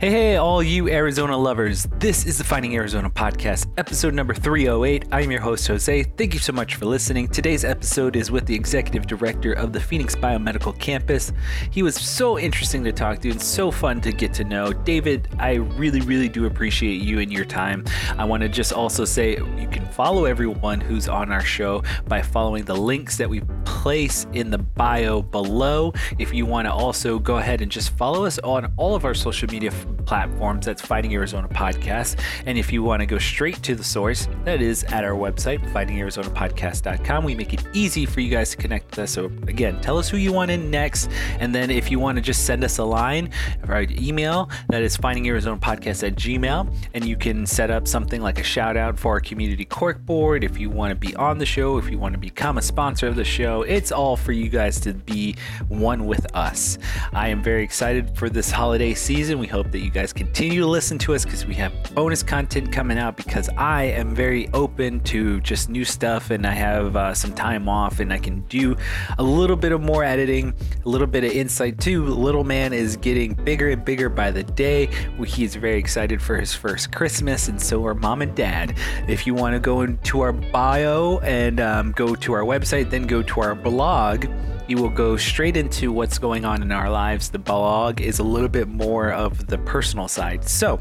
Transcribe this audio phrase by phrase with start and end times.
[0.00, 1.88] Hey, hey, all you Arizona lovers.
[1.98, 5.06] This is the Finding Arizona podcast, episode number 308.
[5.10, 6.04] I'm your host, Jose.
[6.04, 7.26] Thank you so much for listening.
[7.26, 11.32] Today's episode is with the executive director of the Phoenix Biomedical Campus.
[11.72, 14.72] He was so interesting to talk to and so fun to get to know.
[14.72, 17.84] David, I really, really do appreciate you and your time.
[18.16, 22.22] I want to just also say you can follow everyone who's on our show by
[22.22, 25.92] following the links that we place in the bio below.
[26.20, 29.14] If you want to also go ahead and just follow us on all of our
[29.14, 30.66] social media platforms.
[30.66, 32.18] That's Finding Arizona Podcast.
[32.46, 35.60] And if you want to go straight to the source, that is at our website,
[35.72, 37.24] findingarizonapodcast.com.
[37.24, 39.12] We make it easy for you guys to connect with us.
[39.12, 41.10] So, again, tell us who you want in next.
[41.40, 43.30] And then if you want to just send us a line,
[43.68, 46.74] our email, that is findingarizonapodcast at gmail.
[46.94, 50.44] And you can set up something like a shout out for our community cork board.
[50.44, 53.06] If you want to be on the show, if you want to become a sponsor
[53.06, 55.36] of the show, it's all for you guys to be
[55.68, 56.78] one with us.
[57.12, 59.38] I am very excited for this holiday season.
[59.38, 62.24] We hope that that you guys continue to listen to us because we have bonus
[62.24, 66.96] content coming out because I am very open to just new stuff and I have
[66.96, 68.76] uh, some time off and I can do
[69.18, 70.52] a little bit of more editing,
[70.84, 72.04] a little bit of insight too.
[72.06, 74.88] Little man is getting bigger and bigger by the day.
[75.24, 78.76] He's very excited for his first Christmas and so are mom and dad.
[79.06, 83.06] If you want to go into our bio and um, go to our website, then
[83.06, 84.26] go to our blog
[84.68, 87.30] you will go straight into what's going on in our lives.
[87.30, 90.44] The blog is a little bit more of the personal side.
[90.44, 90.78] So,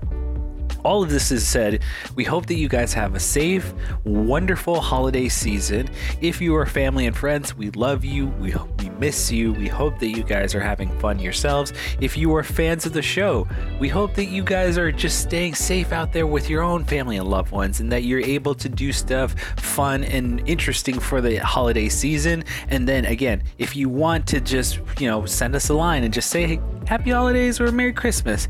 [0.84, 1.84] all of this is said,
[2.16, 5.90] we hope that you guys have a safe, wonderful holiday season.
[6.22, 8.28] If you are family and friends, we love you.
[8.40, 9.54] We, we miss you.
[9.54, 11.74] We hope that you guys are having fun yourselves.
[12.02, 13.48] If you are fans of the show,
[13.80, 17.18] we hope that you guys are just staying safe out there with your own family
[17.18, 21.38] and loved ones and that you're able to do stuff fun and interesting for the
[21.38, 22.44] holiday season.
[22.70, 26.14] And then again, if you want to just, you know, send us a line and
[26.14, 28.48] just say, hey, happy holidays or Merry Christmas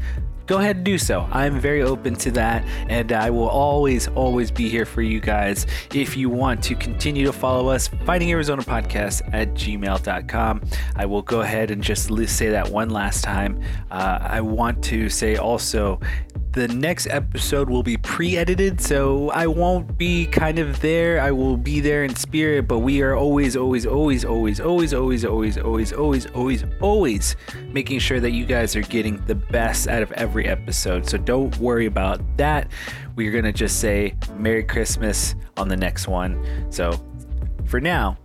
[0.48, 1.28] go ahead and do so.
[1.32, 5.68] I'm very open to that, and I will always, always be here for you guys.
[5.94, 10.62] If you want to continue to follow us, Finding Arizona Podcast at gmail.com.
[10.96, 13.62] I will go ahead and just say that one last time.
[13.92, 16.00] Uh, I want to say also,
[16.58, 21.56] the next episode will be pre-edited so i won't be kind of there i will
[21.56, 25.94] be there in spirit but we are always always always always always always always always
[25.94, 27.36] always always always
[27.72, 31.56] making sure that you guys are getting the best out of every episode so don't
[31.58, 32.72] worry about that
[33.16, 37.00] we're gonna just say merry christmas on the next one so
[37.66, 38.18] for now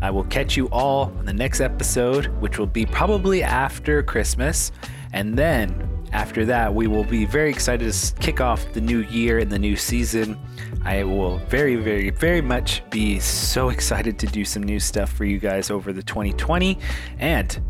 [0.00, 4.70] I will catch you all on the next episode, which will be probably after Christmas.
[5.14, 9.40] And then after that, we will be very excited to kick off the new year
[9.40, 10.38] and the new season.
[10.84, 15.24] I will very, very, very much be so excited to do some new stuff for
[15.24, 16.78] you guys over the 2020.
[17.18, 17.60] And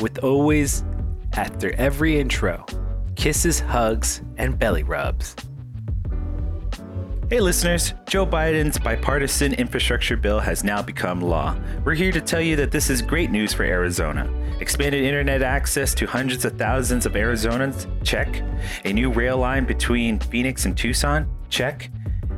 [0.00, 0.84] with always,
[1.32, 2.66] after every intro,
[3.16, 5.34] kisses, hugs, and belly rubs.
[7.30, 11.54] Hey listeners, Joe Biden's bipartisan infrastructure bill has now become law.
[11.84, 14.32] We're here to tell you that this is great news for Arizona.
[14.60, 17.86] Expanded internet access to hundreds of thousands of Arizonans?
[18.02, 18.42] Check.
[18.86, 21.30] A new rail line between Phoenix and Tucson?
[21.50, 21.90] Check.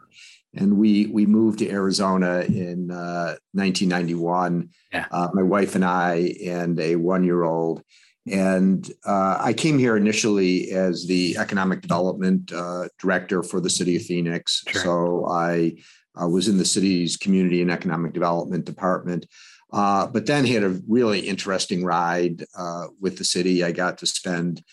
[0.54, 4.70] and we we moved to Arizona in uh, 1991.
[4.92, 5.06] Yeah.
[5.12, 7.84] Uh, my wife and I and a one year old,
[8.30, 13.96] and uh, I came here initially as the economic development uh, director for the city
[13.96, 14.64] of Phoenix.
[14.68, 14.82] Sure.
[14.82, 15.76] So I
[16.18, 19.26] was in the city's community and economic development department.
[19.72, 23.64] Uh, but then had a really interesting ride uh, with the city.
[23.64, 24.64] I got to spend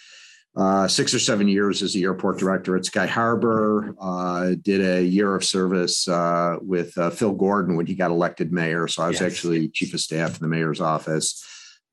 [0.57, 3.95] uh, six or seven years as the airport director at Sky Harbor.
[4.01, 8.53] Uh, did a year of service uh, with uh, Phil Gordon when he got elected
[8.53, 8.89] mayor.
[8.89, 9.33] So I was yes.
[9.33, 11.45] actually chief of staff in the mayor's office.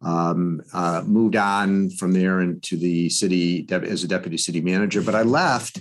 [0.02, 5.16] Um, uh, moved on from there into the city as a deputy city manager, but
[5.16, 5.80] I left.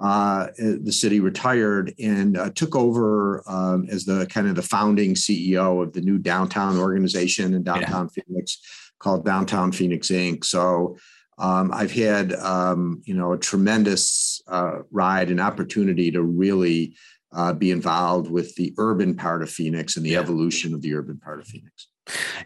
[0.00, 5.82] Uh, the city retired and took over um, as the kind of the founding CEO
[5.82, 8.22] of the new downtown organization in downtown yeah.
[8.22, 8.58] Phoenix
[8.98, 10.44] called Downtown Phoenix Inc.
[10.44, 10.96] So
[11.38, 16.94] um, I've had um, you know a tremendous uh, ride and opportunity to really
[17.32, 20.20] uh, be involved with the urban part of Phoenix and the yeah.
[20.20, 21.88] evolution of the urban part of Phoenix.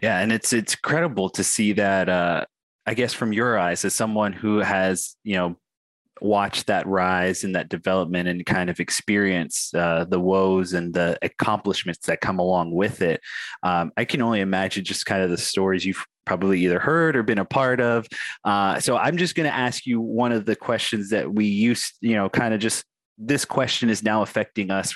[0.01, 2.09] Yeah, and it's it's credible to see that.
[2.09, 2.45] Uh,
[2.87, 5.57] I guess from your eyes, as someone who has you know
[6.21, 11.17] watch that rise and that development and kind of experience uh, the woes and the
[11.21, 13.21] accomplishments that come along with it.
[13.63, 17.23] Um, I can only imagine just kind of the stories you've probably either heard or
[17.23, 18.07] been a part of.
[18.43, 21.93] Uh, so I'm just going to ask you one of the questions that we used,
[22.01, 22.83] you know, kind of just
[23.17, 24.95] this question is now affecting us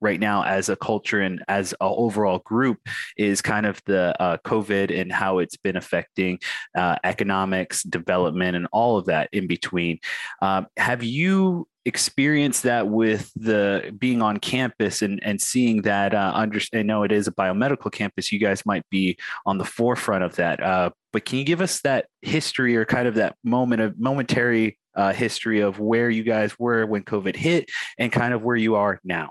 [0.00, 2.78] right now as a culture and as an overall group
[3.16, 6.38] is kind of the uh, COVID and how it's been affecting
[6.76, 9.98] uh, economics, development, and all of that in between.
[10.42, 16.32] Um, have you experienced that with the being on campus and, and seeing that uh,
[16.34, 18.30] under, I know it is a biomedical campus.
[18.30, 19.16] You guys might be
[19.46, 20.62] on the forefront of that.
[20.62, 24.78] Uh, but can you give us that history or kind of that moment of momentary
[24.94, 28.74] uh, history of where you guys were when COVID hit and kind of where you
[28.74, 29.30] are now?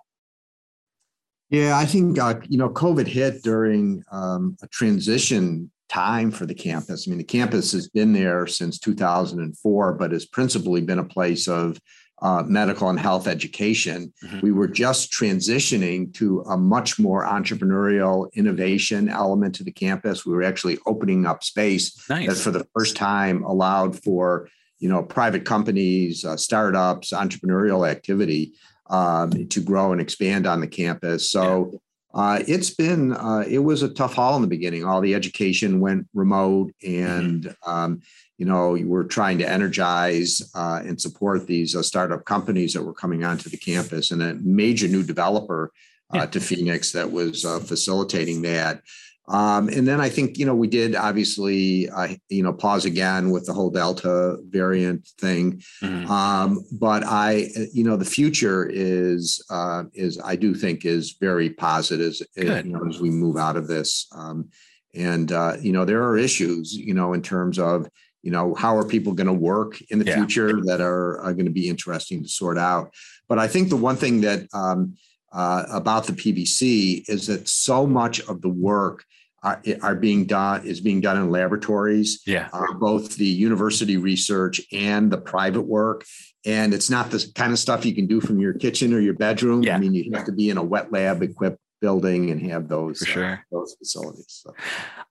[1.49, 6.53] Yeah, I think uh, you know COVID hit during um, a transition time for the
[6.53, 7.07] campus.
[7.07, 11.47] I mean, the campus has been there since 2004, but has principally been a place
[11.47, 11.79] of
[12.21, 14.11] uh, medical and health education.
[14.23, 14.39] Mm-hmm.
[14.41, 20.25] We were just transitioning to a much more entrepreneurial innovation element to the campus.
[20.25, 22.27] We were actually opening up space nice.
[22.27, 28.53] that, for the first time, allowed for you know private companies, uh, startups, entrepreneurial activity
[28.89, 31.29] um, to grow and expand on the campus.
[31.29, 31.79] So
[32.13, 34.83] uh, it's been uh, it was a tough haul in the beginning.
[34.83, 37.69] All the education went remote, and mm-hmm.
[37.69, 38.01] um,
[38.37, 42.93] you know we're trying to energize uh, and support these uh, startup companies that were
[42.93, 45.71] coming onto the campus, and a major new developer
[46.13, 46.25] uh, yeah.
[46.25, 48.81] to Phoenix that was uh, facilitating that.
[49.29, 53.29] Um, and then I think, you know, we did obviously, uh, you know, pause again
[53.29, 55.61] with the whole Delta variant thing.
[55.83, 56.09] Mm-hmm.
[56.09, 61.49] Um, but I, you know, the future is, uh, is I do think is very
[61.49, 64.07] positive as, you know, as we move out of this.
[64.13, 64.49] Um,
[64.95, 67.89] and, uh, you know, there are issues, you know, in terms of,
[68.23, 70.15] you know, how are people going to work in the yeah.
[70.15, 72.93] future that are, are going to be interesting to sort out.
[73.27, 74.95] But I think the one thing that, um,
[75.33, 79.03] uh, about the PBC is that so much of the work
[79.43, 82.21] are, are being done is being done in laboratories.
[82.25, 86.05] Yeah, uh, both the university research and the private work.
[86.45, 89.15] And it's not the kind of stuff you can do from your kitchen or your
[89.15, 89.63] bedroom.
[89.63, 89.75] Yeah.
[89.75, 92.99] I mean, you have to be in a wet lab equipped building and have those
[92.99, 93.33] sure.
[93.33, 94.43] Uh, those facilities.
[94.43, 94.55] So.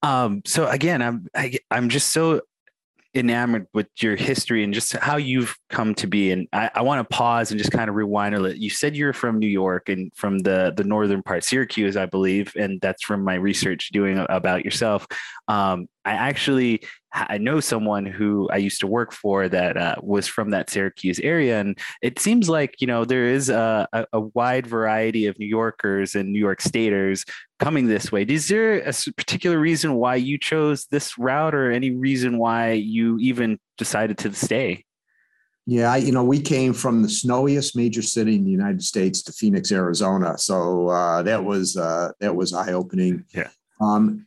[0.03, 2.41] Um, so again, I'm I, am i am just so
[3.17, 6.31] enamored with your history and just how you've come to be.
[6.31, 8.59] And I, I want to pause and just kind of rewind a little.
[8.59, 12.53] You said you're from New York and from the the northern part, Syracuse, I believe,
[12.57, 15.07] and that's from my research doing about yourself.
[15.49, 16.83] Um, I actually
[17.13, 21.19] I know someone who I used to work for that uh, was from that Syracuse
[21.21, 25.39] area, and it seems like you know there is a, a, a, wide variety of
[25.39, 27.25] New Yorkers and New York Staters
[27.59, 28.23] coming this way.
[28.23, 33.19] Is there a particular reason why you chose this route, or any reason why you
[33.19, 34.85] even decided to stay?
[35.65, 39.23] Yeah, I, you know, we came from the snowiest major city in the United States
[39.23, 43.25] to Phoenix, Arizona, so uh, that was uh, that was eye opening.
[43.35, 43.49] Yeah.
[43.81, 44.25] Um,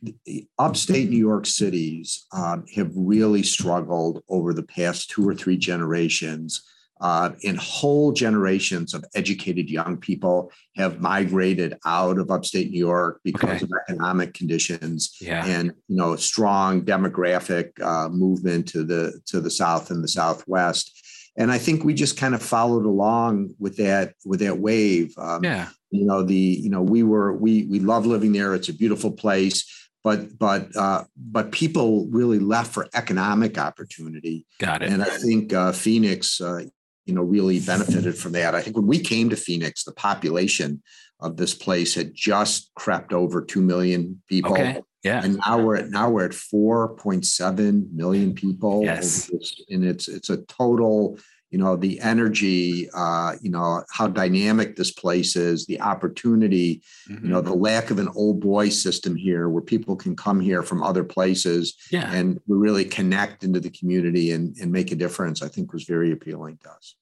[0.58, 6.62] upstate New York cities um, have really struggled over the past two or three generations.
[7.00, 13.20] Uh, and whole generations of educated young people have migrated out of upstate New York
[13.24, 13.64] because okay.
[13.64, 15.42] of economic conditions yeah.
[15.46, 21.00] and you know strong demographic uh, movement to the to the south and the southwest
[21.36, 25.14] and I think we just kind of followed along with that with that wave.
[25.16, 28.54] Um, yeah, you know the you know we were we we love living there.
[28.54, 29.64] It's a beautiful place,
[30.02, 34.46] but but uh, but people really left for economic opportunity.
[34.58, 34.90] Got it.
[34.90, 36.64] And I think uh, Phoenix, uh,
[37.06, 38.54] you know, really benefited from that.
[38.54, 40.82] I think when we came to Phoenix, the population
[41.20, 44.52] of this place had just crept over 2 million people.
[44.52, 44.80] Okay.
[45.02, 45.22] Yeah.
[45.24, 48.82] And now we're at now we're at 4.7 million people.
[48.84, 49.30] Yes.
[49.68, 51.18] And it's it's a total,
[51.50, 57.24] you know, the energy, uh, you know, how dynamic this place is, the opportunity, Mhm.
[57.24, 60.62] you know, the lack of an old boy system here where people can come here
[60.62, 62.10] from other places yeah.
[62.12, 65.84] and we really connect into the community and, and make a difference, I think was
[65.84, 66.94] very appealing to us.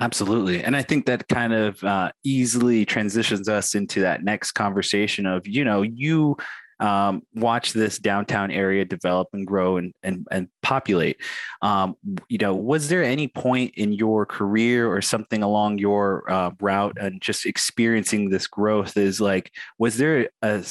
[0.00, 0.62] Absolutely.
[0.62, 5.46] And I think that kind of uh, easily transitions us into that next conversation of,
[5.46, 6.36] you know, you
[6.80, 11.20] um, watch this downtown area develop and grow and, and, and populate.
[11.62, 11.96] Um,
[12.28, 16.96] you know, was there any point in your career or something along your uh, route
[17.00, 20.64] and just experiencing this growth is like, was there a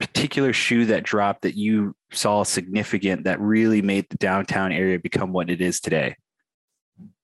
[0.00, 5.32] particular shoe that dropped that you saw significant that really made the downtown area become
[5.32, 6.16] what it is today?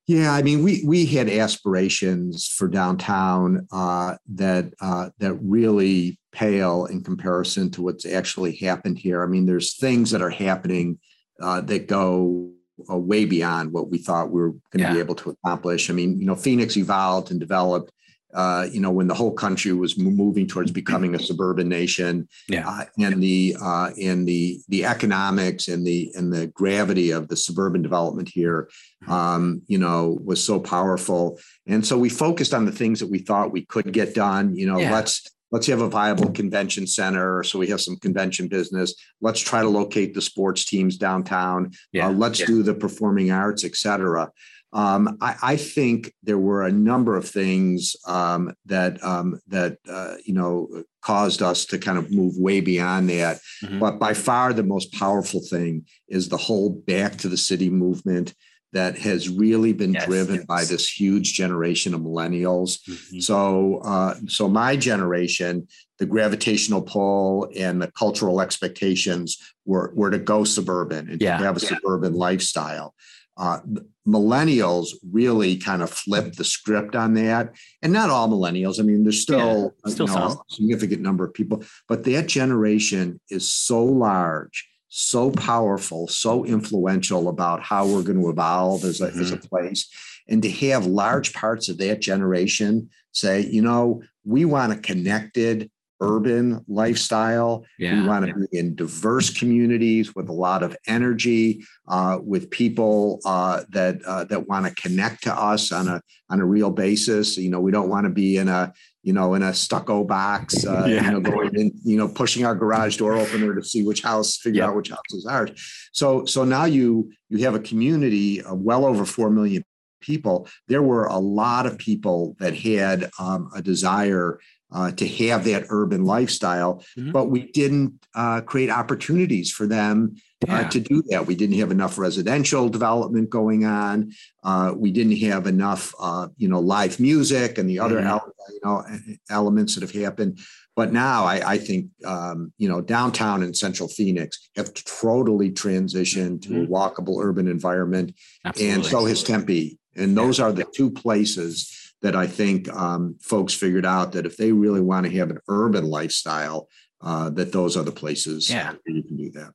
[0.09, 6.85] Yeah, I mean, we we had aspirations for downtown uh, that uh, that really pale
[6.85, 9.21] in comparison to what's actually happened here.
[9.23, 10.97] I mean, there's things that are happening
[11.39, 12.49] uh, that go
[12.89, 14.93] uh, way beyond what we thought we were going to Yeah.
[14.93, 15.91] be able to accomplish.
[15.91, 17.91] I mean, you know, Phoenix evolved and developed.
[18.33, 22.69] Uh, you know, when the whole country was moving towards becoming a suburban nation, Yeah.
[22.69, 27.35] uh, and the uh, and the the economics and the and the gravity of the
[27.35, 28.69] suburban development here,
[29.07, 31.39] um, you know, was so powerful.
[31.65, 34.55] And so we focused on the things that we thought we could get done.
[34.55, 34.93] You know, Yeah.
[34.93, 38.93] let's let's have a viable convention center so we have some convention business.
[39.19, 41.71] Let's try to locate the sports teams downtown.
[41.91, 42.09] Yeah.
[42.09, 44.29] Uh, let's do the performing arts, et cetera.
[44.71, 50.15] Um, I, I think there were a number of things um, that um, that uh,
[50.25, 53.39] you know caused us to kind of move way beyond that.
[53.63, 53.79] Mhm.
[53.79, 58.33] But by far, the most powerful thing is the whole back to the city movement
[58.71, 62.77] that has really been Yes, driven by this huge generation of millennials.
[62.87, 63.23] Mhm.
[63.23, 70.19] So, uh, so my generation, the gravitational pull and the cultural expectations were were to
[70.19, 71.69] go suburban and Yeah, to have a yeah.
[71.69, 72.93] suburban lifestyle.
[73.39, 73.59] Uh,
[74.07, 78.79] millennials really kind of flipped the script on that, and not all millennials.
[78.79, 82.27] I mean, there's still, Yeah, still you know, a significant number of people, but that
[82.27, 88.99] generation is so large, so powerful, so influential about how we're going to evolve as
[88.99, 89.47] a, as a Mm-hmm.
[89.47, 89.87] place.
[90.27, 95.71] And to have large parts of that generation say, you know, we want a connected
[96.01, 97.65] urban lifestyle.
[97.77, 98.01] Yeah.
[98.01, 103.19] We want to be in diverse communities with a lot of energy, uh, with people
[103.25, 107.37] uh, that uh, that want to connect to us on a on a real basis.
[107.37, 110.65] You know, we don't want to be in a you know in a stucco box.
[110.65, 111.05] Uh, Yeah.
[111.05, 114.37] You know, going in, you know, pushing our garage door opener to see which house,
[114.37, 115.51] figure out which house is ours.
[115.91, 119.63] So so now you you have a community of well over four million
[120.01, 120.47] people.
[120.67, 124.39] There were a lot of people that had um, a desire
[124.71, 127.11] uh, to have that urban lifestyle, Mhm.
[127.11, 130.15] but we didn't uh, create opportunities for them
[130.47, 131.27] uh, to do that.
[131.27, 134.11] We didn't have enough residential development going on.
[134.43, 138.07] Uh, we didn't have enough, uh, you know, live music and the other, Mhm.
[138.07, 138.83] el- you know,
[139.29, 140.39] elements that have happened.
[140.75, 146.41] But now I, I think, um, you know, downtown and central Phoenix have totally transitioned
[146.43, 148.13] to a walkable urban environment
[148.45, 149.77] and so has Tempe.
[149.95, 151.69] And those are the two places
[152.01, 155.39] that I think um, folks figured out that if they really want to have an
[155.47, 156.69] urban lifestyle,
[157.01, 158.73] uh, that those are the places Yeah.
[158.85, 159.53] you can do that.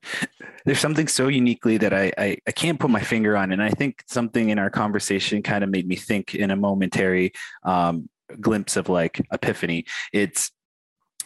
[0.64, 3.70] there's something so uniquely that I, I I can't put my finger on, and I
[3.70, 7.32] think something in our conversation kind of made me think in a momentary
[7.64, 8.08] um,
[8.40, 9.84] glimpse of like epiphany.
[10.12, 10.50] It's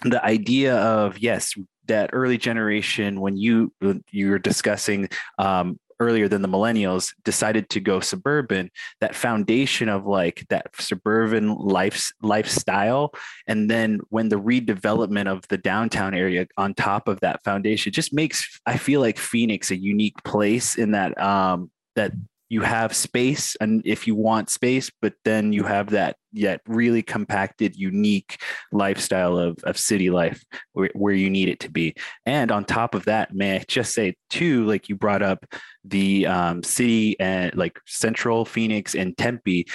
[0.02, 1.54] the idea of yes,
[1.86, 3.72] that early generation when you
[4.10, 5.08] you were discussing
[5.38, 11.54] um, earlier than the millennials decided to go suburban that foundation of like that suburban
[11.54, 13.12] life lifestyle
[13.46, 18.12] and then when the redevelopment of the downtown area on top of that foundation just
[18.12, 22.12] makes i feel like phoenix a unique place in that um that
[22.48, 27.02] you have space and if you want space but then you have that yet really
[27.02, 28.40] compacted unique
[28.72, 31.94] lifestyle of, of city life where, where you need it to be
[32.26, 35.44] and on top of that may i just say too like you brought up
[35.84, 39.66] the um, city and like central phoenix and tempe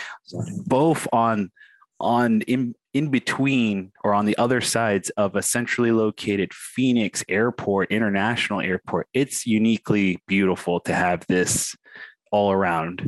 [0.65, 1.49] both on
[1.99, 7.91] on in in between or on the other sides of a centrally located Phoenix Airport,
[7.91, 9.07] International Airport.
[9.13, 11.75] It's uniquely beautiful to have this
[12.33, 13.07] all around.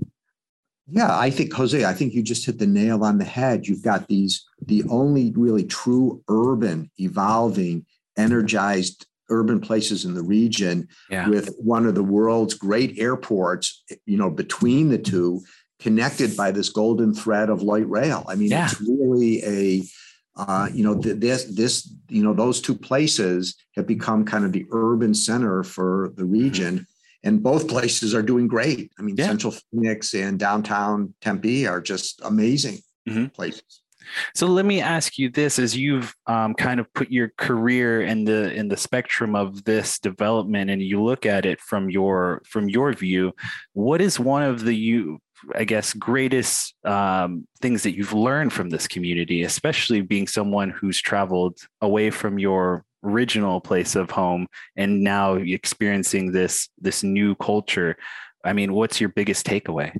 [0.87, 3.65] Yeah, I think Jose, I think you just hit the nail on the head.
[3.67, 10.87] You've got these the only really true urban, evolving, energized urban places in the region
[11.09, 11.27] Yeah.
[11.27, 15.41] with one of the world's great airports, you know, between the two
[15.79, 18.23] connected by this golden thread of light rail.
[18.27, 18.65] I mean, Yeah.
[18.65, 19.83] it's really a
[20.37, 24.51] uh, you know th- this this you know those two places have become kind of
[24.51, 26.85] the urban center for the region.
[27.25, 28.91] And both places are doing great.
[28.97, 29.27] I mean, Yeah.
[29.27, 32.77] Central Phoenix and downtown Tempe are just amazing
[33.09, 33.33] Mhm.
[33.33, 33.81] places.
[34.35, 38.23] So let me ask you this: as you've um, kind of put your career in
[38.23, 42.69] the in the spectrum of this development, and you look at it from your from
[42.69, 43.33] your view,
[43.73, 45.19] what is one of the you
[45.55, 51.01] I guess greatest um, things that you've learned from this community, especially being someone who's
[51.01, 57.95] traveled away from your original place of home and now experiencing this this new culture.
[58.43, 59.97] I mean, what's your biggest takeaway?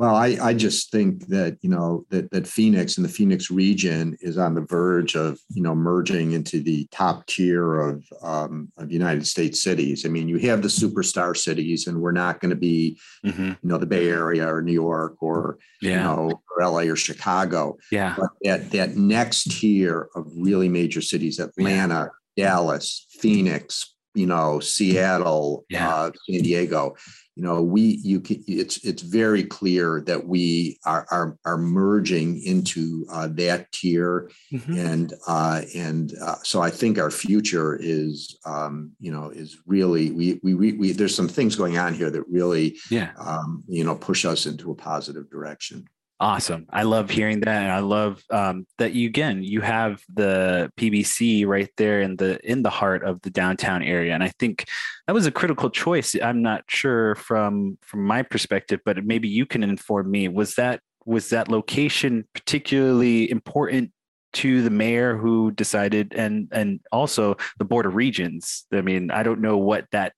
[0.00, 4.16] Well, I, I just think that, you know, that, that Phoenix and the Phoenix region
[4.22, 8.90] is on the verge of, you know, merging into the top tier of, um, of
[8.90, 10.06] United States cities.
[10.06, 13.48] I mean, you have the superstar cities and we're not going to be, Mm-hmm.
[13.48, 17.76] you know, the Bay Area or New York or, you know, or LA or Chicago.
[17.92, 24.60] yeah, But that, that next tier of really major cities, Atlanta, Dallas, Phoenix, you know,
[24.60, 25.94] Seattle, Yeah.
[25.94, 26.96] uh, San Diego,
[27.40, 32.38] you know, we, you can, it's, it's very clear that we are, are, are merging
[32.42, 34.30] into uh, that tier.
[34.52, 34.76] Mhm.
[34.76, 40.10] And, uh, and uh, so I think our future is, um, you know, is really,
[40.10, 43.12] we, we, we, we, there's some things going on here that really, yeah.
[43.18, 45.86] um, you know, push us into a positive direction.
[46.20, 46.66] Awesome.
[46.68, 47.62] I love hearing that.
[47.62, 52.38] And I love um, that you again you have the PBC right there in the
[52.48, 54.12] in the heart of the downtown area.
[54.12, 54.66] And I think
[55.06, 56.14] that was a critical choice.
[56.22, 60.28] I'm not sure from from my perspective, but maybe you can inform me.
[60.28, 63.90] Was that was that location particularly important
[64.32, 68.66] to the mayor who decided and and also the board of regents?
[68.74, 70.12] I mean, I don't know what that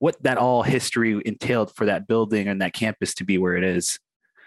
[0.00, 3.64] what that all history entailed for that building and that campus to be where it
[3.64, 3.98] is.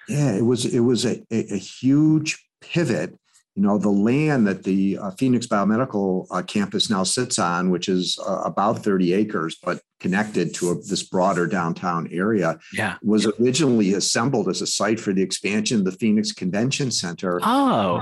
[0.09, 3.15] Yeah, it was it was a, a, a huge pivot.
[3.55, 7.89] You know, the land that the uh, Phoenix Biomedical uh, campus now sits on, which
[7.89, 12.95] is uh, about 30 acres, but connected to a, this broader downtown area, Yeah.
[13.03, 17.41] was originally assembled as a site for the expansion of the Phoenix Convention Center.
[17.43, 18.01] Oh,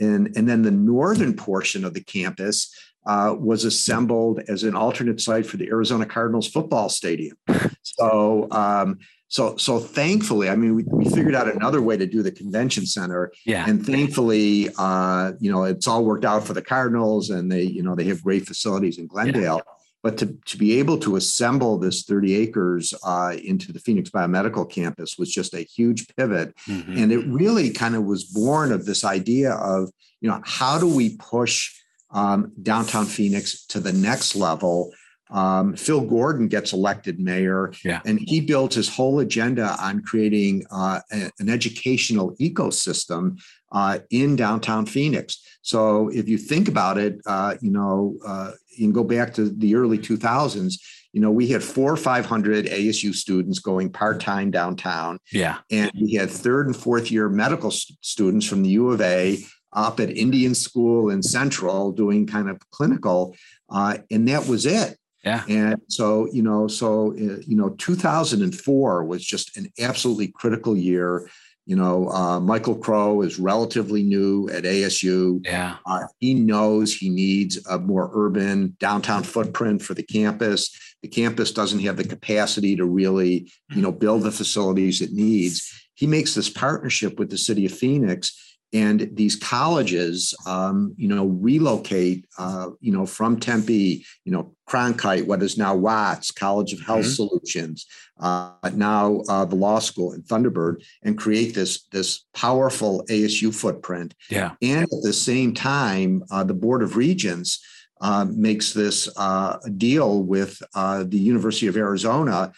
[0.00, 2.72] And, and then the northern portion of the campus
[3.06, 7.36] uh, was assembled as an alternate site for the Arizona Cardinals football stadium.
[7.82, 12.22] So, um, so, so thankfully, I mean, we, we figured out another way to do
[12.22, 13.68] the convention center, yeah.
[13.68, 17.82] and thankfully, uh, you know, it's all worked out for the Cardinals, and they, you
[17.82, 19.62] know, they have great facilities in Glendale.
[20.02, 24.70] But to, to be able to assemble this 30 acres uh, into the Phoenix Biomedical
[24.70, 26.54] campus was just a huge pivot.
[26.68, 27.02] Mhm.
[27.02, 30.86] And it really kind of was born of this idea of, you know, how do
[30.86, 31.74] we push
[32.12, 34.92] um, downtown Phoenix to the next level?
[35.30, 38.00] Um, Phil Gordon gets elected mayor, Yeah.
[38.04, 43.40] and he built his whole agenda on creating uh, a- an educational ecosystem
[43.72, 45.42] uh, in downtown Phoenix.
[45.62, 49.48] So if you think about it, uh, you know, uh, you can go back to
[49.50, 50.74] the early 2000s.
[51.12, 55.18] You know, we had four or 500 ASU students going part time downtown.
[55.32, 55.58] Yeah.
[55.70, 59.38] And we had third and fourth year medical students from the U of A
[59.72, 63.34] up at Indian School in Central doing kind of clinical.
[63.68, 64.96] Uh, and that was it.
[65.26, 65.42] Yeah.
[65.48, 71.28] And so, you know, so, uh, you know, 2004 was just an absolutely critical year.
[71.66, 75.44] You know, uh, Michael Crow is relatively new at ASU.
[75.44, 75.78] Yeah.
[75.84, 80.70] Uh, he knows he needs a more urban downtown footprint for the campus.
[81.02, 85.72] The campus doesn't have the capacity to really, you know, build the facilities it needs.
[85.94, 91.26] He makes this partnership with the city of Phoenix, and these colleges, um, you know,
[91.26, 96.80] relocate, uh, you know, from Tempe, you know, Cronkite, what is now Watts College of
[96.80, 97.16] Health Mhm.
[97.16, 97.86] Solutions,
[98.18, 104.14] uh, now uh, the law school in Thunderbird, and create this this powerful ASU footprint.
[104.30, 104.52] Yeah.
[104.60, 107.60] And at the same time, uh, the Board of Regents
[108.00, 112.52] uh, makes this uh, deal with uh, the University of Arizona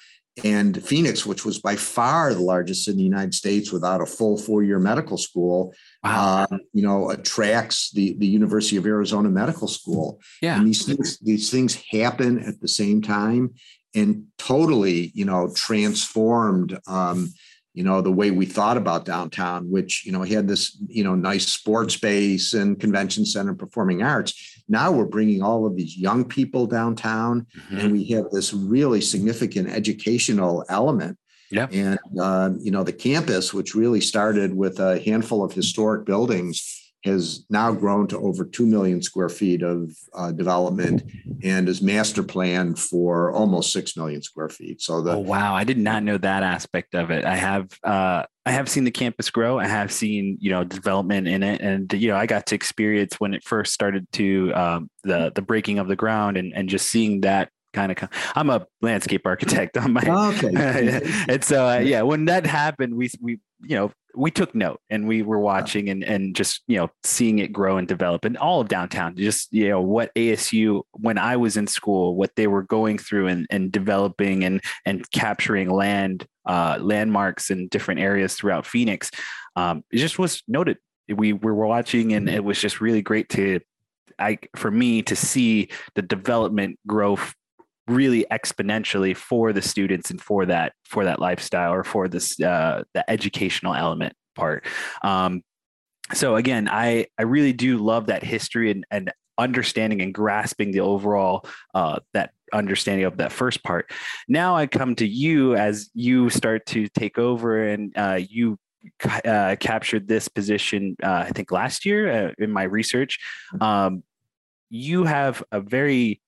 [0.45, 4.37] and Phoenix, which was by far the largest in the United States without a full
[4.37, 5.75] four-year medical school.
[6.05, 6.47] Wow.
[6.51, 10.21] Um, you know, attracts the the University of Arizona Medical School.
[10.43, 10.57] yeah.
[10.57, 13.55] And these things these things happen at the same time
[13.95, 17.33] and totally, you know, transformed um,
[17.75, 21.15] you know, the way we thought about downtown, which, you know, had this, you know,
[21.15, 24.58] nice sports space and convention center performing arts.
[24.69, 27.79] Now we're bringing all of these young people downtown Mhm.
[27.85, 31.19] and we have this really significant educational element.
[31.51, 31.71] Yep.
[31.73, 36.78] And, uh, you know, the campus, which really started with a handful of historic buildings,
[37.05, 41.03] has now grown to over 2 million square feet of uh, development
[41.43, 44.83] and is master planned for almost 6 million square feet.
[44.83, 47.25] So the oh, wow, I did not know that aspect of it.
[47.25, 49.59] I have uh, I have seen the campus grow.
[49.59, 53.21] I have seen you know development in it, and you know I got to experience
[53.21, 56.89] when it first started to um, the the breaking of the ground and and just
[56.89, 62.01] seeing that kind of i'm a landscape architect on my okay and so uh, yeah
[62.01, 66.03] when that happened we we you know we took note and we were watching and
[66.03, 69.69] and just you know seeing it grow and develop and all of downtown just you
[69.69, 73.71] know what asu when i was in school what they were going through and, and
[73.71, 79.11] developing and and capturing land uh, landmarks in different areas throughout phoenix
[79.59, 80.79] um, it just was noted.
[81.09, 83.61] We were watching and it was just really great to
[84.19, 87.35] I for me to see the development growth
[87.89, 92.83] really exponentially for the students and for that for that lifestyle or for this uh,
[92.95, 94.65] the educational element part.
[95.03, 95.43] Um,
[96.15, 100.81] so again, I I really do love that history and, and understanding and grasping the
[100.81, 103.91] overall uh, that understanding of that first part.
[104.27, 108.59] Now I come to you as you start to take over and uh, you
[109.25, 113.19] uh, captured this position, uh, I think last year uh, in my research.
[113.61, 114.03] Um,
[114.71, 116.21] you have a very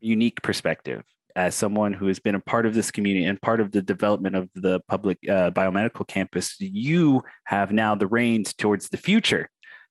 [0.00, 1.02] unique perspective
[1.38, 4.34] as someone who has been a part of this community and part of the development
[4.34, 9.48] of the public uh, biomedical campus, you have now the reins towards the future.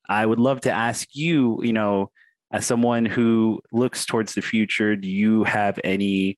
[0.09, 2.11] I would love to ask you, you know,
[2.51, 6.37] as someone who looks towards the future, do you have any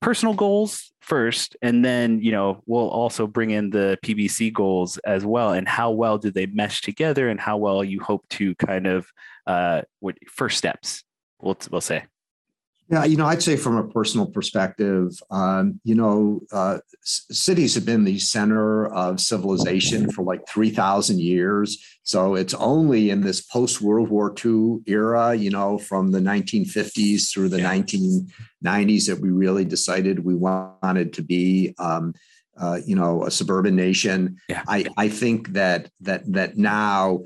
[0.00, 1.54] personal goals first?
[1.60, 5.52] And then, you know, we'll also bring in the PBC goals as well.
[5.52, 9.10] And how well do they mesh together and how well you hope to kind of,
[9.46, 11.04] uh, what first steps,
[11.40, 12.04] we'll, we'll say.
[12.90, 17.84] Yeah, you know, I'd say from a personal perspective, um, you know, uh, cities have
[17.84, 21.78] been the center of civilization for like 3,000 years.
[22.02, 27.30] So it's only in this post World War II era, you know, from the 1950s
[27.30, 27.74] through the yeah.
[27.74, 31.74] 1990s that we really decided we wanted to be.
[31.78, 32.14] Um,
[32.60, 34.36] uh, you know, a suburban nation.
[34.48, 34.64] Yeah.
[34.66, 37.20] I, I think that that that now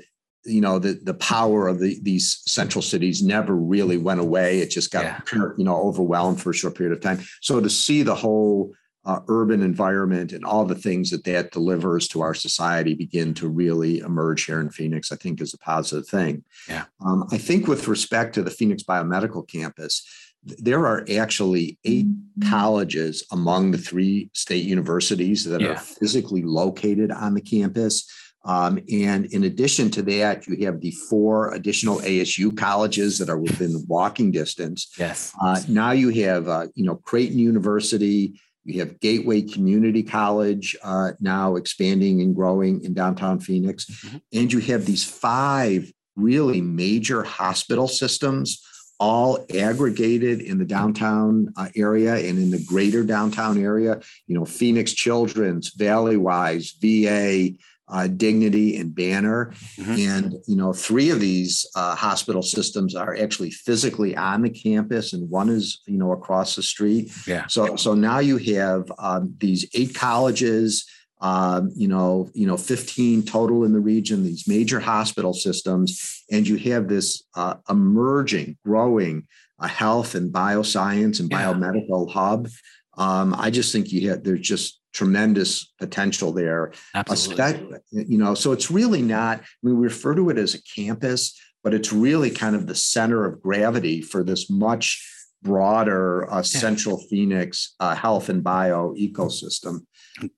[0.45, 4.59] you know the the power of the, these central cities never really went away.
[4.59, 5.19] It just got yeah.
[5.57, 7.23] you know overwhelmed for a short period of time.
[7.41, 8.73] So to see the whole
[9.05, 13.49] uh, urban environment and all the things that that delivers to our society begin to
[13.49, 16.43] really emerge here in phoenix i think is a positive thing.
[16.69, 16.85] Yeah.
[17.05, 20.05] Um, i think with respect to the phoenix biomedical campus
[20.45, 22.05] there are actually eight
[22.49, 25.69] colleges among the three state universities that yeah.
[25.69, 28.09] are physically located on the campus
[28.45, 33.37] um, and in addition to that, you have the four additional ASU colleges that are
[33.37, 34.93] within walking distance.
[34.97, 35.33] Yes.
[35.41, 38.39] Uh, now you have, uh, you know, Creighton University.
[38.65, 44.17] You have Gateway Community College uh, now expanding and growing in downtown Phoenix, mm-hmm.
[44.31, 48.61] and you have these five really major hospital systems
[48.99, 53.99] all aggregated in the downtown uh, area and in the greater downtown area.
[54.27, 57.57] You know, Phoenix Children's, Valleywise, VA,
[57.93, 59.53] uh, Dignity and Banner.
[59.77, 59.91] Mm-hmm.
[59.91, 65.13] And, you know, three of these uh, hospital systems are actually physically on the campus
[65.13, 67.11] and one is, you know, across the street.
[67.27, 67.45] Yeah.
[67.45, 70.89] So, so now you have um, these eight colleges,
[71.21, 76.47] um, you know, you know, 15 total in the region, these major hospital systems, and
[76.47, 79.27] you have this uh, emerging, growing
[79.59, 81.53] uh, health and bioscience and yeah.
[81.53, 82.49] biomedical hub.
[82.97, 86.71] Um, I just think you have, there's just tremendous potential there.
[86.93, 87.79] Absolutely.
[87.91, 91.39] You know, so it's really not, I mean, we refer to it as a campus,
[91.63, 95.09] but it's really kind of the center of gravity for this much
[95.41, 99.85] broader uh, central Phoenix uh, health and bio ecosystem.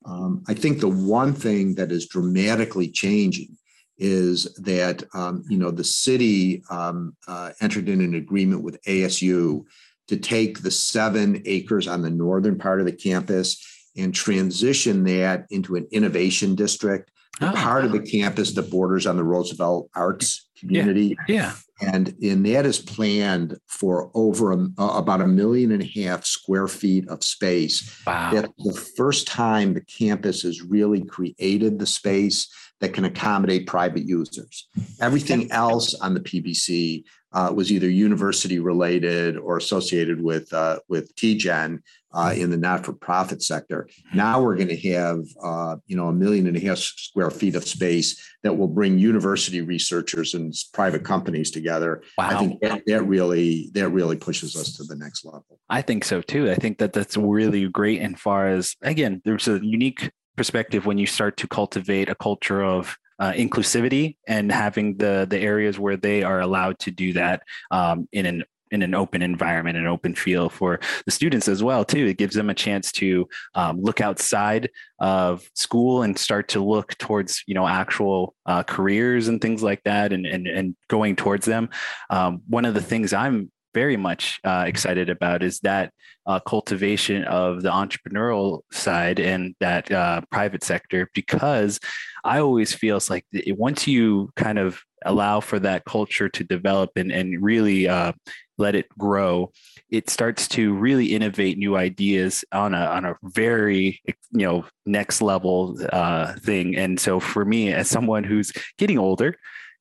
[0.05, 3.55] Um, I think the one thing that is dramatically changing
[3.97, 9.63] is that um, you know the city um, uh, entered in an agreement with ASU
[10.07, 13.63] to take the seven acres on the northern part of the campus
[13.97, 19.17] and transition that into an innovation district, oh, part of the campus that borders on
[19.17, 21.17] the Roosevelt Arts community.
[21.27, 21.35] Yeah.
[21.81, 21.91] yeah.
[21.91, 26.67] And, and that is planned for over a, about a million and a half square
[26.67, 28.01] feet of space.
[28.07, 28.31] Wow.
[28.33, 32.47] That's the first time the campus has really created the space
[32.79, 34.67] that can accommodate private users.
[35.01, 37.03] Everything else on the PBC
[37.33, 41.79] uh, was either university related or associated with uh, with TGen
[42.15, 43.87] uh, in the not-for-profit sector.
[44.13, 47.55] Now we're going to have uh, you know a million and a half square feet
[47.55, 52.01] of space that will bring university researchers and private companies together.
[52.17, 52.29] Wow.
[52.29, 55.59] I think that, that really that really pushes us to the next level.
[55.69, 56.49] I think so too.
[56.49, 58.01] I think that that's really great.
[58.01, 62.63] And far as again, there's a unique perspective when you start to cultivate a culture
[62.63, 67.43] of uh, inclusivity and having the the areas where they are allowed to do that
[67.71, 68.43] um, in an
[68.75, 72.05] in an open environment, an open feel for the students as well too.
[72.05, 76.95] It gives them a chance to um, look outside of school and start to look
[76.99, 81.47] towards you know actual uh, careers and things like that, and and and going towards
[81.47, 81.69] them.
[82.11, 85.91] Um, one of the things I'm very much uh, excited about is that
[86.25, 91.79] uh, cultivation of the entrepreneurial side and that uh, private sector because
[92.23, 97.11] I always feels like once you kind of allow for that culture to develop and,
[97.11, 98.13] and really uh,
[98.57, 99.51] let it grow,
[99.89, 105.21] it starts to really innovate new ideas on a on a very you know next
[105.21, 106.75] level uh, thing.
[106.75, 109.35] And so for me, as someone who's getting older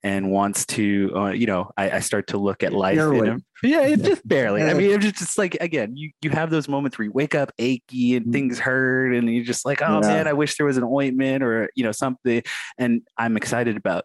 [0.04, 2.98] and wants to, uh, you know, I, I, start to look at life.
[2.98, 4.62] A, yeah, just barely.
[4.62, 7.34] I mean, it's just, just like again, you you have those moments where you wake
[7.34, 8.32] up achy and mm-hmm.
[8.32, 10.08] things hurt, and you're just like, oh yeah.
[10.08, 12.42] man, I wish there was an ointment or you know something.
[12.76, 14.04] And I'm excited about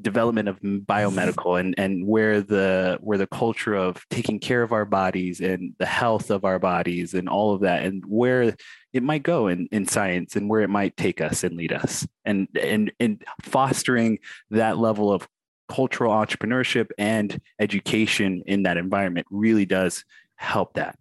[0.00, 4.84] development of biomedical and and where the where the culture of taking care of our
[4.84, 8.54] bodies and the health of our bodies and all of that and where
[8.92, 12.06] it might go in, in science and where it might take us and lead us
[12.24, 14.18] and and and fostering
[14.50, 15.26] that level of
[15.68, 20.04] cultural entrepreneurship and education in that environment really does
[20.36, 20.96] help that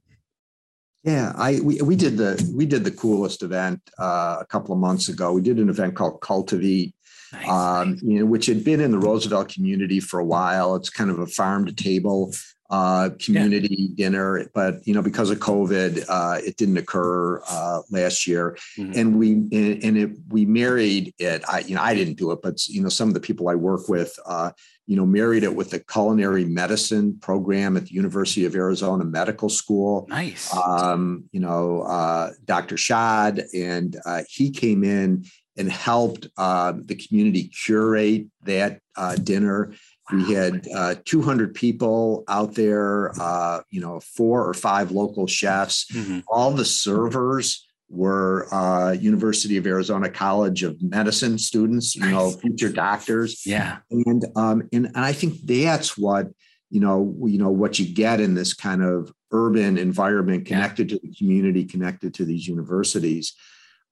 [1.04, 4.80] yeah, I we, we did the we did the coolest event uh, a couple of
[4.80, 5.32] months ago.
[5.32, 6.94] We did an event called Cultivate,
[7.34, 7.48] Nice.
[7.48, 10.76] Um, you know, which had been in the Roosevelt community for a while.
[10.76, 12.34] It's kind of a farm to table
[12.70, 14.06] uh, community yeah.
[14.10, 18.92] dinner, but you know, because of COVID, uh, it didn't occur uh, last year, mm-hmm.
[18.94, 21.44] and we and it we married it.
[21.48, 23.56] I you know I didn't do it, but you know some of the people I
[23.56, 24.52] work with, uh,
[24.86, 29.50] you know, married it with the culinary medicine program at the University of Arizona Medical
[29.50, 30.06] School.
[30.10, 30.54] Nice.
[30.54, 32.76] Um, you know, uh, Dr.
[32.76, 35.26] Shad, and uh, he came in
[35.58, 39.74] and helped uh, the community curate that uh, dinner.
[40.14, 45.86] We had uh, 200 people out there, uh, you know, four or five local chefs.
[45.92, 46.20] Mm-hmm.
[46.30, 52.70] All the servers were uh, University of Arizona College of Medicine students, you know, future
[52.70, 53.46] doctors.
[53.46, 53.80] Yeah.
[53.92, 56.28] And, um, and, and I think that's what,
[56.70, 60.98] you know, you know, what you get in this kind of urban environment connected yeah.
[60.98, 63.34] to the community, connected to these universities.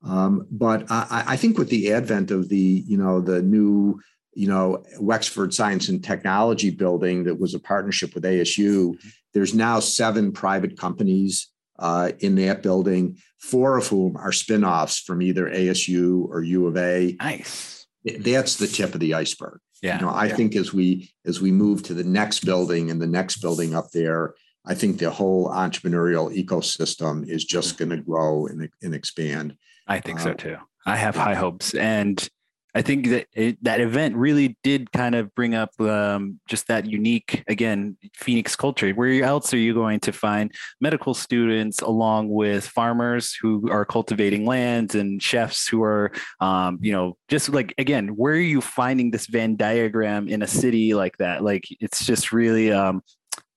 [0.05, 3.99] Um, but I, I, think with the advent of the, you know, the new,
[4.33, 9.09] you know, Wexford Science and Technology building that was a partnership with ASU, mm-hmm.
[9.33, 15.21] there's now seven private companies uh, in that building, four of whom are spinoffs from
[15.21, 17.15] either ASU or U of A.
[17.19, 17.87] Nice.
[18.19, 19.59] That's the tip of the iceberg.
[19.81, 19.95] Yeah.
[19.95, 20.35] You know, I yeah.
[20.35, 23.91] think as we as we move to the next building and the next building up
[23.91, 27.89] there, I think the whole entrepreneurial ecosystem is just mm-hmm.
[27.89, 29.57] going to grow and, and expand.
[29.87, 30.57] I think so uh, too.
[30.85, 32.27] I have high hopes, and
[32.75, 36.85] I think that it, that event really did kind of bring up um, just that
[36.85, 38.91] unique, again, Phoenix culture.
[38.91, 44.45] Where else are you going to find medical students along with farmers who are cultivating
[44.45, 49.09] lands and chefs who are, um, you know, just like again, where are you finding
[49.09, 51.45] this Venn diagram in a city like that?
[51.45, 53.01] Like it's just really um,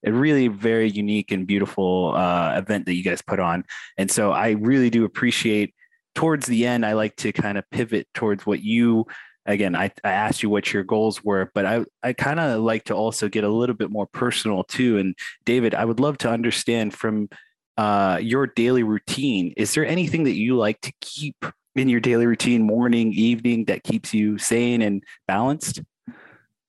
[0.06, 3.64] a really very unique and beautiful uh, event that you guys put on.
[3.96, 5.74] And so I really do appreciate
[6.18, 9.06] towards the end, I like to kind of pivot towards what you
[9.46, 12.84] again I, I asked you what your goals were but i, I kind of like
[12.84, 14.98] to also get a little bit more personal too.
[14.98, 15.14] And
[15.46, 17.28] david i would love to understand from
[17.78, 21.36] uh, your daily routine is there anything that you like to keep
[21.76, 25.80] in your daily routine morning evening that keeps you sane and balanced?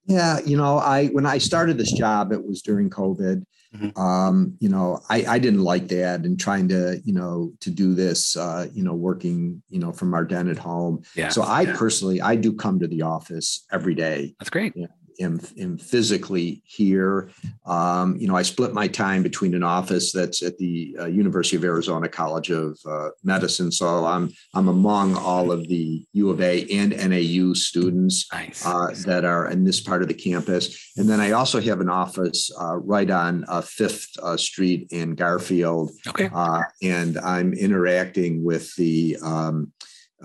[0.06, 3.44] Yeah you know i when i started this job it was during covid
[3.76, 4.00] Mm-hmm.
[4.00, 7.94] Um, you know, I, I didn't like that and trying to, you know, to do
[7.94, 11.04] this, uh, you know, working, you know, from our den at home.
[11.16, 11.30] Yeah.
[11.30, 11.76] So I yeah.
[11.78, 14.34] personally, I do come to the office every day.
[14.40, 14.74] That's great.
[14.76, 14.88] Yeah
[15.20, 17.30] am, am physically here.
[17.66, 21.58] Um, you know, I split my time between an office that's at the uh, University
[21.58, 26.42] of Arizona College of uh, Medicine, so I'm I'm among all of the U of
[26.42, 28.66] A and NAU students nice.
[28.66, 31.90] uh, that are in this part of the campus, and then I also have an
[31.90, 35.92] office uh, right on uh, Fifth uh, Street in Garfield.
[36.08, 36.30] Okay,
[36.82, 39.72] and I'm interacting with the um,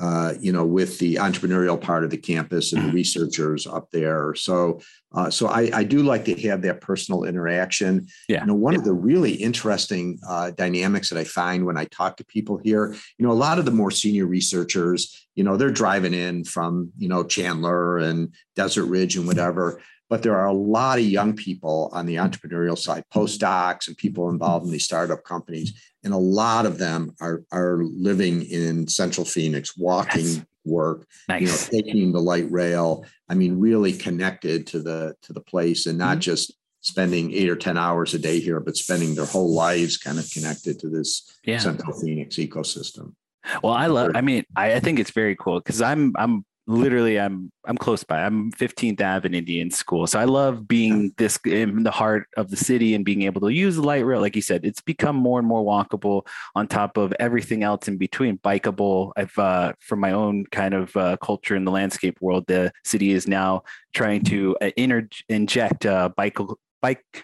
[0.01, 2.97] uh, you know, with the entrepreneurial part of the campus and the mm-hmm.
[2.97, 4.35] researchers up there.
[4.35, 4.81] So,
[5.13, 8.09] uh, so I, I, do like to have that personal interaction.
[8.29, 8.41] Yeah.
[8.41, 8.81] You know, one yeah.
[8.81, 12.93] of the really interesting uh, dynamics that I find when I talk to people here,
[13.19, 16.91] you know, a lot of the more senior researchers, you know, they're driving in from,
[16.99, 21.35] you know, Chandler and Desert Ridge and whatever but there are a lot of young
[21.35, 25.73] people on the entrepreneurial side, postdocs and people involved in these startup companies.
[26.05, 30.47] And a lot of them are, are living in central Phoenix, walking, yes.
[30.65, 31.07] work.
[31.29, 31.41] Nice.
[31.41, 33.07] You know, taking the light rail.
[33.29, 36.21] I mean, really connected to the to the place, and not mm-hmm.
[36.21, 40.19] just spending eight or ten hours a day here, but spending their whole lives kind
[40.19, 41.59] of connected to this yeah.
[41.59, 43.15] Central Phoenix ecosystem.
[43.63, 44.13] Well, I love.
[44.15, 48.05] I mean, I, I think it's very cool because I'm I'm literally I'm I'm close
[48.05, 48.23] by.
[48.23, 52.51] I'm 15th Ave in Indian School, so I love being this in the heart of
[52.51, 54.21] the city and being able to use the light rail.
[54.21, 56.27] Like you said, it's become more and more walkable.
[56.55, 59.13] On top of everything else in between, bikeable.
[59.17, 63.13] I've uh, from my own kind of uh, culture in the landscape world, the city
[63.13, 63.63] is now
[63.95, 66.39] trying to uh, inter- inject uh, bike
[66.85, 67.23] bikeable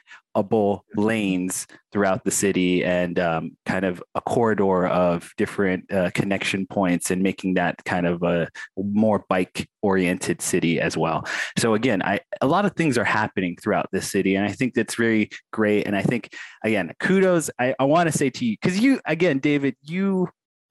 [0.96, 7.10] lanes throughout the city and um, kind of a corridor of different uh, connection points
[7.10, 11.26] and making that kind of a more bike oriented city as well.
[11.58, 14.74] So again, I a lot of things are happening throughout this city, and I think
[14.74, 15.86] that's very great.
[15.86, 16.32] And I think
[16.64, 17.50] again, kudos.
[17.58, 20.28] I, I want to say to you because you again, David, you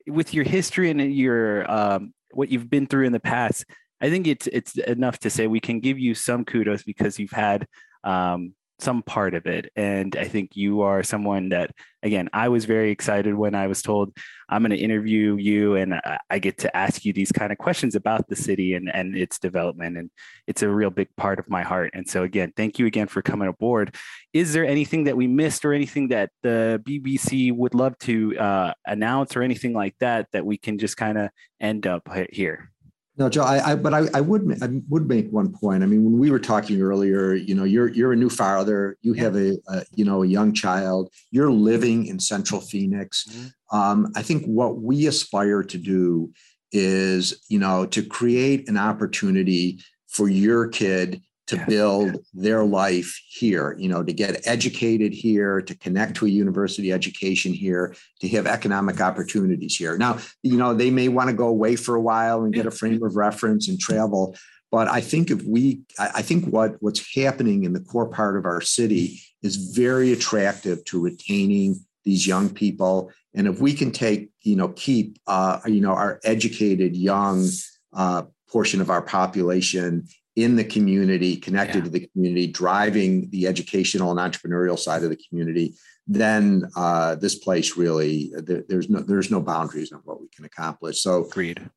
[0.07, 3.65] with your history and your um, what you've been through in the past.
[4.01, 7.31] I think it's it's enough to say we can give you some kudos because you've
[7.31, 7.67] had
[8.03, 9.71] um, some part of it.
[9.75, 11.71] And I think you are someone that,
[12.03, 14.15] again, I was very excited when I was told
[14.47, 17.95] I'm going to interview you and I get to ask you these kind of questions
[17.95, 19.97] about the city and, and its development.
[19.97, 20.09] And
[20.47, 21.91] it's a real big part of my heart.
[21.93, 23.95] And so, again, thank you again for coming aboard.
[24.33, 28.73] Is there anything that we missed or anything that the PBC would love to uh,
[28.85, 32.71] announce or anything like that that we can just kind of end up here?
[33.19, 35.83] No, Joe, I, I but I, I would I would make one point.
[35.83, 39.11] I mean, when we were talking earlier, you know, you're you're a new father, you
[39.13, 43.25] have a, a you know a young child, you're living in Central Phoenix.
[43.29, 43.77] Mm-hmm.
[43.77, 46.31] Um, I think what we aspire to do
[46.71, 53.75] is, you know, to create an opportunity for your kid to build their life here,
[53.79, 58.45] you know, to get educated here, to connect to a university education here, to have
[58.45, 59.97] economic opportunities here.
[59.97, 62.71] Now, you know, they may want to go away for a while and get a
[62.71, 64.35] frame of reference and travel.
[64.71, 68.45] But I think if we, I think what what's happening in the core part of
[68.45, 73.11] our city is very attractive to retaining these young people.
[73.33, 77.49] And if we can take, you know, keep, uh, you know, our educated young
[77.93, 80.07] uh, portion of our population
[80.43, 81.83] in the community, connected yeah.
[81.83, 85.75] to the community, driving the educational and entrepreneurial side of the community,
[86.07, 90.45] then uh, this place really there, there's no there's no boundaries on what we can
[90.45, 91.01] accomplish.
[91.01, 91.69] So agreed.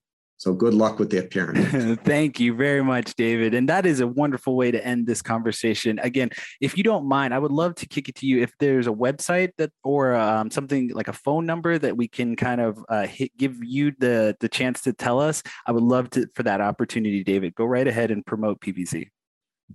[0.43, 2.01] So good luck with that parent.
[2.01, 3.55] Thank you very much, David.
[3.55, 6.01] And that is a wonderful way to end this conversation.
[6.01, 8.89] Again, if you don't mind, I would love to kick it to you if there's
[8.89, 12.85] a website that or um, something like a phone number that we can kind of
[12.89, 15.45] uh, hit, give you the the chance to tell us.
[15.65, 17.55] I would love to for that opportunity, David.
[17.55, 19.11] Go right ahead and promote PBC.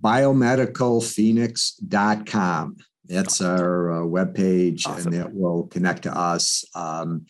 [0.00, 2.76] Biomedicalphoenix.com.
[3.08, 5.06] That's our uh, webpage, awesome.
[5.06, 6.62] and that will connect to us.
[6.74, 7.24] Um,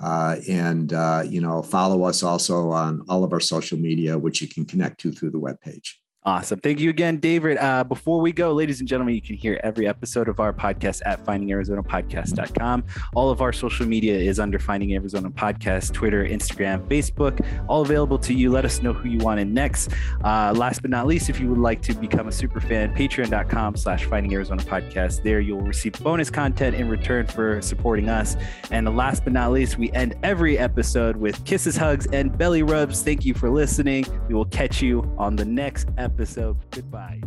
[0.00, 4.40] uh, and uh, you know, follow us also on all of our social media, which
[4.40, 5.94] you can connect to through the webpage.
[6.26, 6.58] Awesome.
[6.58, 7.58] Thank you again, David.
[7.58, 11.02] Uh, before we go, ladies and gentlemen, you can hear every episode of our podcast
[11.04, 12.82] at findingarizonapodcast.com.
[13.14, 18.18] All of our social media is under Finding Arizona Podcast, Twitter, Instagram, Facebook, all available
[18.20, 18.50] to you.
[18.50, 19.90] Let us know who you want in next.
[20.24, 23.76] Uh, last but not least, if you would like to become a super fan, patreon.com
[23.76, 25.22] slash Finding Arizona Podcast.
[25.22, 28.34] There you'll receive bonus content in return for supporting us.
[28.70, 33.02] And last but not least, we end every episode with kisses, hugs, and belly rubs.
[33.02, 34.06] Thank you for listening.
[34.26, 36.56] We will catch you on the next episode episode.
[36.70, 37.20] Goodbye.